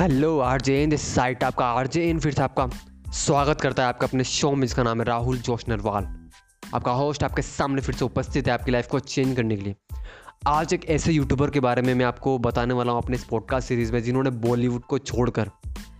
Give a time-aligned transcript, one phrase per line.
[0.00, 2.66] Hello R J in this site आपका R J इन फिर से आपका
[3.12, 6.04] स्वागत करता है आपका अपने शो में, जिसका नाम है राहुल जोश नरवाल।
[6.74, 9.74] आपका होस्ट आपके सामने फिर से उपस्थित है आपकी लाइफ को चेंज करने के लिए।
[10.46, 13.68] आज एक ऐसे यूट्यूबर के बारे में मैं आपको बताने वाला हूँ अपने इस पॉडकास्ट
[13.68, 15.50] सीरीज़ में, जिन्होंने बॉलीवुड को छोड़कर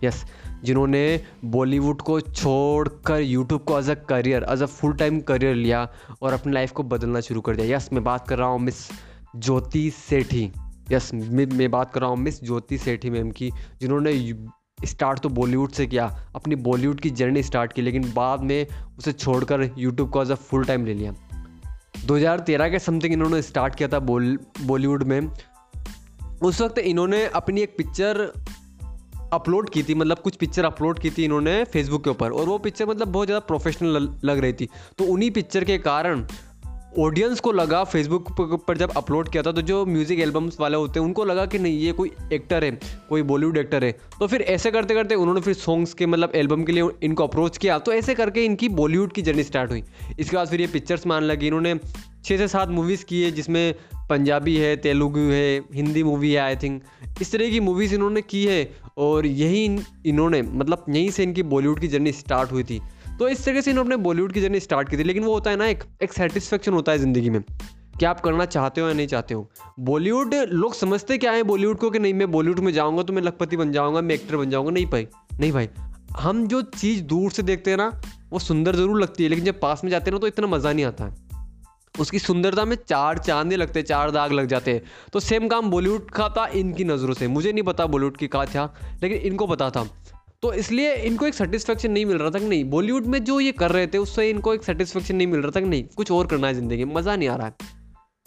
[0.03, 0.23] यस
[0.63, 1.03] जिन्होंने
[1.45, 5.87] बॉलीवुड को छोड़कर यूट्यूब को as a career as a full time career लिया
[6.21, 8.87] और अपनी लाइफ को बदलना शुरू कर दिया। यस मैं बात कर रहा हूँ मिस
[9.35, 10.51] ज्योति सेठी।
[10.91, 14.13] यस मैं बात कर रहा हूँ मिस ज्योति सेठी मैम की, जिन्होंने
[14.85, 18.67] स्टार्ट तो बॉलीवुड से किया, अपनी बॉलीवुड की जर्नी स्टार्ट की, लेकिन बाद में
[18.97, 21.13] उसे छोड़कर यूट्यूब को एज अ फुल टाइम ले लिया।
[22.05, 25.19] 2013 के समथिंग इन्होंने स्टार्ट किया था बॉलीवुड में।
[26.41, 28.31] उस वक्त इन्होंने अपनी एक पिक्चर
[29.33, 32.57] अपलोड की थी मतलब कुछ पिक्चर अपलोड की थी इन्होंने फेसबुक के ऊपर, और वो
[32.59, 34.67] पिक्चर मतलब बहुत ज़्यादा प्रोफेशनल लग रही थी।
[34.97, 36.25] तो उन्हीं पिक्चर के कारण
[36.97, 40.99] ऑडियंस को लगा फेसबुक पर जब अपलोड किया था तो जो म्यूज़िक एल्बम्स वाले होते
[40.99, 42.71] हैं, उनको लगा कि नहीं, ये कोई एक्टर है,
[43.09, 46.63] कोई बॉलीवुड एक्टर है। तो फिर ऐसे करते करते उन्होंने फिर सॉन्ग्स के मतलब एल्बम
[46.63, 49.83] के लिए इनको अप्रोच किया। तो ऐसे करके इनकी बॉलीवुड की जर्नी स्टार्ट हुई।
[50.19, 51.75] इसके बाद फिर ये पिक्चर्स मान लगी। इन्होंने
[52.25, 53.73] छः से सात मूवीज़ की है जिसमें
[54.09, 56.81] पंजाबी है, तेलुगु है, हिंदी मूवी है आई थिंक
[57.21, 59.65] इस तरह की मूवीज़ इन्होंने की है, और यही
[60.05, 62.81] इन्होंने मतलब यहीं से इनकी बॉलीवुड की जर्नी स्टार्ट हुई थी।
[63.19, 65.57] तो इस तरह से इन्होंने बॉलीवुड की जर्नी स्टार्ट की थी, लेकिन वो होता है
[65.57, 67.41] ना एक एक सेटिस्फेक्शन होता है ज़िंदगी में,
[67.99, 69.49] कि आप करना चाहते हो या नहीं चाहते हो।
[69.81, 73.21] बॉलीवुड लोग समझते क्या है बॉलीवुड को कि नहीं, मैं बॉलीवुड में जाऊँगा तो मैं
[73.21, 75.07] लखपति बन जाऊँगा, मैं एक्टर बन जाऊँगा। नहीं भाई
[75.39, 75.69] नहीं भाई।
[76.19, 77.89] हम जो चीज़ दूर से देखते हैं ना,
[78.31, 80.73] वो सुंदर ज़रूर लगती है, लेकिन जब पास में जाते हैं ना तो इतना मज़ा
[80.73, 81.27] नहीं आता। है
[81.95, 84.81] उसकी सुंदरता में चार चांदे लगते, चार दाग लग जाते हैं।
[85.13, 88.45] तो सेम काम बॉलीवुड का था इनकी नज़रों से। मुझे नहीं पता बॉलीवुड की का
[88.45, 89.83] था, लेकिन इनको पता था।
[90.43, 93.51] तो इसलिए इनको एक सेटिस्फेक्शन नहीं मिल रहा था कि नहीं बॉलीवुड में जो ये
[93.51, 96.27] कर रहे थे, उससे इनको एक सेटिस्फेक्शन नहीं मिल रहा था कि नहीं, कुछ और
[96.27, 97.53] करना है ज़िंदगी में, मज़ा नहीं आ रहा है।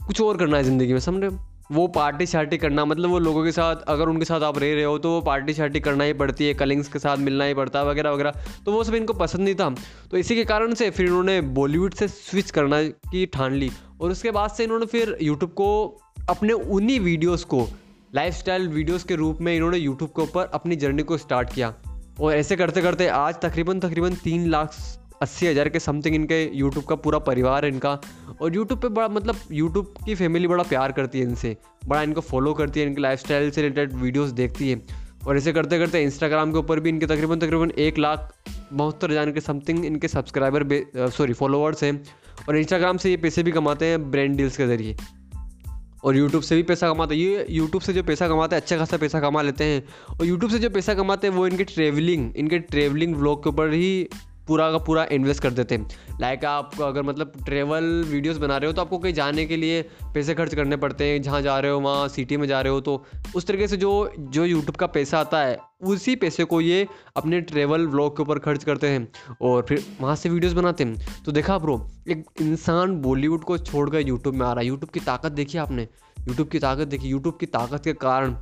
[0.00, 1.28] कुछ और करना है ज़िंदगी में, समझे?
[1.72, 4.84] वो पार्टी शार्टी करना मतलब वो लोगों के साथ, अगर उनके साथ आप रह रहे
[4.84, 7.78] हो तो वो पार्टी शार्टी करना ही पड़ती है कलिंग्स के साथ मिलना ही पड़ता
[7.78, 8.34] है, वगैरह वगैरह।
[8.66, 9.74] तो वो सब इनको पसंद नहीं था।
[10.10, 13.70] तो इसी के कारण से फिर इन्होंने बॉलीवुड से स्विच करना की ठान ली।
[14.00, 16.00] और उसके बाद से इन्होंने फिर यूट्यूब को,
[16.30, 17.66] अपने उन्हीं वीडियोज़ को
[18.14, 21.74] लाइफ स्टाइल वीडियोज़ के रूप में इन्होंने यूट्यूब के ऊपर अपनी जर्नी को स्टार्ट किया।
[22.20, 24.74] और ऐसे करते करते आज तकरीबन तकरीबन तीन लाख
[25.22, 27.98] अस्सी हज़ार के समथिंग इनके यूट्यूब का पूरा परिवार है इनका।
[28.40, 31.56] और यूट्यूब पे बड़ा मतलब यूट्यूब की फैमिली बड़ा प्यार करती है इनसे।
[31.88, 34.80] बड़ा इनको फॉलो करती है, इनके लाइफ से रिलेटेड वीडियोज़ देखती है।
[35.26, 38.34] और ऐसे करते करते इंस्टाग्राम के ऊपर भी इनके तकरीबन तकरीबन एक लाख
[38.72, 42.02] बहत्तर हज़ार के समथिंग इनके सब्सक्राइबर सॉरी फॉलोअर्स हैं।
[42.48, 44.96] और इंस्टाग्राम से ये पैसे भी कमाते हैं ब्रांड डील्स के ज़रिए।
[46.04, 48.76] और यूट्यूब से भी पैसा कमाते हैं। ये यूट्यूब से जो पैसा कमाते हैं अच्छा
[48.76, 52.30] खासा पैसा कमा लेते हैं। और यूट्यूब से जो पैसा कमाते हैं, वो इनके ट्रेवलिंग
[52.36, 54.08] इनके ट्रेवलिंग व्लॉग के ऊपर ही
[54.52, 58.66] पूरा का पूरा इन्वेस्ट कर देते। हैं लाइक आप अगर मतलब ट्रेवल वीडियोस बना रहे
[58.66, 59.82] हो तो आपको कहीं जाने के लिए
[60.14, 62.80] पैसे खर्च करने पड़ते हैं। जहाँ जा रहे हो, वहाँ सिटी में जा रहे हो
[62.80, 63.04] तो
[63.36, 66.86] उस तरीके से जो जो यूट्यूब का पैसा आता है, उसी पैसे को ये
[67.16, 69.08] अपने ट्रेवल व्लॉग के ऊपर खर्च करते हैं
[69.42, 74.00] और फिर वहाँ से वीडियोस बनाते हैं। तो देखा ब्रो एक इंसान बॉलीवुड को छोड़कर
[74.00, 75.88] यूट्यूब में आ रहा है। यूट्यूब की ताकत देखी आपने?
[76.28, 77.08] यूट्यूब की ताकत देखी?
[77.08, 78.36] यूट्यूब की ताकत के कारण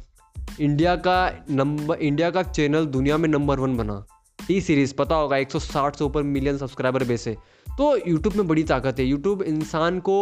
[0.60, 4.04] इंडिया का नंबर इंडिया का चैनल दुनिया में नंबर वन बना।
[4.50, 7.34] टी सीरीज़ पता होगा 160 से ऊपर मिलियन सब्सक्राइबर बेस है।
[7.78, 10.16] तो यूट्यूब में बड़ी ताकत है। यूट्यूब इंसान को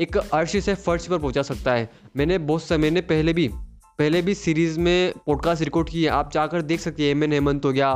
[0.00, 3.48] एक अर्श से फर्श पर पहुँचा सकता है। मैंने बहुत से, मैंने पहले भी
[3.98, 7.64] पहले भी सीरीज़ में पॉडकास्ट रिकॉर्ड किए आप जाकर देख सकते हैं एम एन हेमंत
[7.64, 7.90] हो गया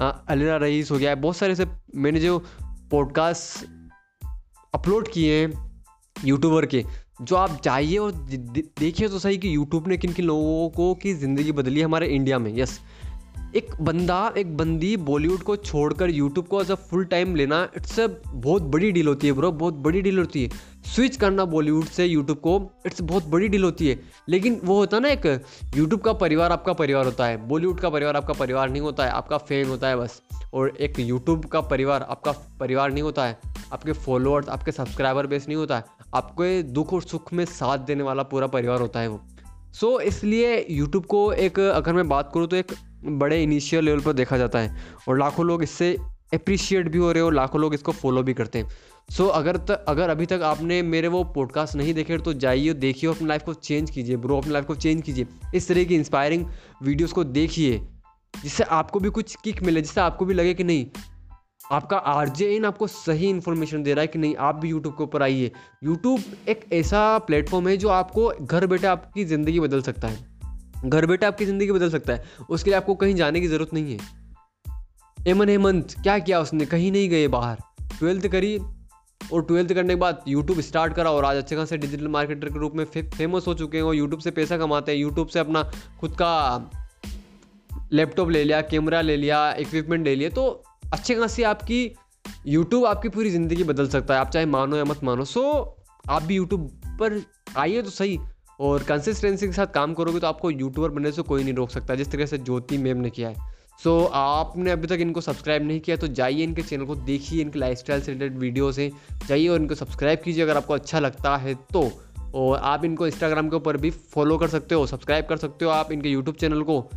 [0.00, 2.38] अलीना रईस हो गया, बहुत सारे ऐसे मैंने जो
[2.90, 3.66] पॉडकास्ट
[4.74, 5.70] अपलोड किए हैं
[6.24, 6.84] यूट्यूबर के,
[7.22, 11.14] जो आप जाइए और देखिए तो सही कि यूट्यूब ने किन किन लोगों को, की
[11.14, 12.80] ज़िंदगी बदली है हमारे इंडिया में। यस
[13.56, 17.98] एक बंदा एक बंदी बॉलीवुड को छोड़कर यूट्यूब को एज अ फुल टाइम लेना इट्स
[18.00, 20.50] अ बहुत बड़ी डील होती है ब्रो बहुत बड़ी डील होती है।
[20.86, 22.54] स्विच करना बॉलीवुड से यूट्यूब को
[22.86, 25.26] इट्स बहुत बड़ी डील होती है। लेकिन वो होता है ना एक
[25.76, 29.10] यूट्यूब का परिवार आपका परिवार होता है बॉलीवुड का परिवार आपका परिवार नहीं होता है
[29.10, 30.20] आपका फ़ैन होता है बस।
[30.54, 33.38] और एक यूट्यूब का परिवार आपका परिवार नहीं होता है
[33.72, 38.02] आपके फॉलोअर्स आपके सब्सक्राइबर बेस नहीं होता है आपके दुख और सुख में साथ देने
[38.02, 39.20] वाला पूरा परिवार होता है वो।
[39.72, 42.72] सो so, इसलिए यूट्यूब को एक अगर मैं बात करूँ तो एक
[43.04, 44.76] बड़े इनिशियल लेवल पर देखा जाता है।
[45.08, 45.96] और लाखों लोग इससे
[46.34, 48.68] अप्रिशिएट भी हो रहे हो लाखों लोग इसको फॉलो भी करते हैं।
[49.08, 52.74] सो so, अगर तक अगर अभी तक आपने मेरे वो पॉडकास्ट नहीं देखे तो जाइए
[52.74, 55.94] देखिए अपनी लाइफ को चेंज कीजिए ब्रो अपनी लाइफ को चेंज कीजिए। इस तरह की
[55.94, 56.44] इंस्पायरिंग
[56.82, 57.80] वीडियोस को देखिए
[58.34, 60.86] जिससे आपको भी कुछ किक मिले जिससे आपको भी लगे कि नहीं
[61.72, 64.94] आपका आर जे इन आपको सही इन्फॉर्मेशन दे रहा है कि नहीं आप भी यूट्यूब
[64.94, 65.50] के ऊपर आइए।
[65.84, 70.29] यूट्यूब एक ऐसा प्लेटफॉर्म है जो आपको घर बैठे आपकी ज़िंदगी बदल सकता है।
[70.84, 73.92] घर बैठे आपकी ज़िंदगी बदल सकता है। उसके लिए आपको कहीं जाने की ज़रूरत नहीं
[73.92, 73.98] है।
[75.18, 76.66] एमन हेमंत क्या किया उसने?
[76.66, 77.56] कहीं नहीं गए बाहर।
[77.98, 78.58] ट्वेल्थ करी
[79.20, 82.58] और ट्वेल्थ करने के बाद यूट्यूब स्टार्ट करा और आज अच्छे खासे डिजिटल मार्केटर के
[82.58, 85.38] रूप में फे, फ़ेमस हो चुके हैं और यूट्यूब से पैसा कमाते हैं। यूट्यूब से
[85.38, 85.62] अपना
[86.00, 86.70] खुद का
[87.92, 90.46] लैपटॉप ले लिया कैमरा ले लिया इक्विपमेंट ले लिया। तो
[90.92, 91.84] अच्छे खासी आपकी
[92.46, 95.42] यूट्यूब आपकी पूरी ज़िंदगी बदल सकता है। आप चाहे मानो या मत मानो। सो
[96.10, 96.68] आप भी यूट्यूब
[97.00, 97.22] पर
[97.56, 98.18] आइए तो सही।
[98.60, 101.94] और कंसिस्टेंसी के साथ काम करोगे तो आपको यूट्यूबर बनने से कोई नहीं रोक सकता
[101.94, 103.34] जिस तरह से ज्योति मैम ने किया है।
[103.84, 107.42] सो so, आपने अभी तक इनको सब्सक्राइब नहीं किया तो जाइए इनके चैनल को देखिए
[107.42, 108.90] इनके लाइफ स्टाइल से रिलेटेड वीडियोस हैं
[109.28, 111.90] जाइए और इनको सब्सक्राइब कीजिए अगर आपको अच्छा लगता है तो।
[112.34, 115.70] और आप इनको इंस्टाग्राम के ऊपर भी फॉलो कर सकते हो सब्सक्राइब कर सकते हो
[115.70, 116.90] आप इनके यूट्यूब चैनल को।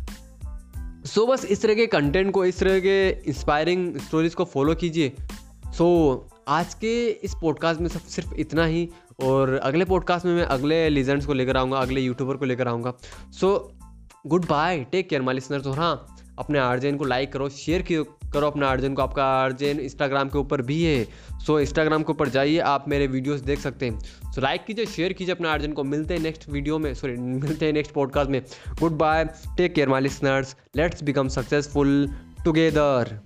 [1.06, 4.74] सो so, बस इस तरह के कंटेंट को इस तरह के इंस्पायरिंग स्टोरीज को फॉलो
[4.74, 5.12] कीजिए।
[5.66, 5.86] सो
[6.28, 8.88] so, आज के इस पॉडकास्ट में सब सिर्फ़ इतना ही।
[9.22, 12.92] और अगले पॉडकास्ट में मैं अगले लीजेंड्स को लेकर आऊँगा, अगले यूट्यूबर को लेकर आऊँगा।
[13.40, 13.72] So
[14.26, 17.84] good bye take care my listeners और हाँ अपने आर्जन को लाइक करो शेयर
[18.32, 21.04] करो अपने आर्जन को। आपका आर्जन इंस्टाग्राम के ऊपर भी है।
[21.46, 23.98] सो इंस्टाग्राम के ऊपर जाइए, आप मेरे वीडियोस देख सकते हैं।
[24.32, 27.66] सो लाइक कीजिए शेयर कीजिए अपने आर्जन को। मिलते हैं नेक्स्ट वीडियो में सॉरी मिलते
[27.66, 28.40] हैं नेक्स्ट पॉडकास्ट में।
[28.80, 29.24] Good bye
[29.56, 32.08] take care my listeners let's become successful
[32.44, 33.18] together